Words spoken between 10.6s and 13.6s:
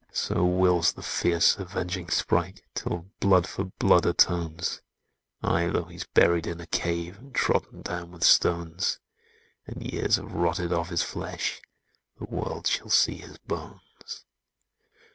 off his flesh,— The world shall see his